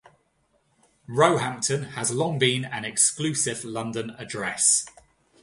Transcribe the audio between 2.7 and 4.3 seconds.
exclusive London